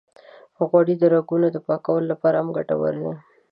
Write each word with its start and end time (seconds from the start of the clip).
غوړې 0.67 0.95
د 0.99 1.03
رګونو 1.13 1.47
د 1.51 1.57
پاکولو 1.67 2.09
لپاره 2.11 2.37
هم 2.39 2.49
ګټورې 2.57 2.99
دي. 3.03 3.13